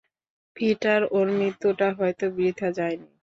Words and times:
Peter, 0.55 1.01
ওর 1.11 1.27
মৃত্যুটা 1.37 1.87
হয়তো 1.97 2.25
বৃথা 2.37 2.67
যায়নি। 2.77 3.07